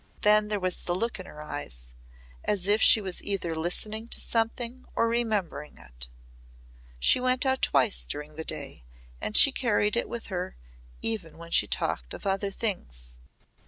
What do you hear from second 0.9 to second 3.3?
look in her eyes, as if she was